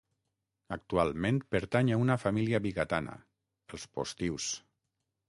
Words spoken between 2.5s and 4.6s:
vigatana, els Postius.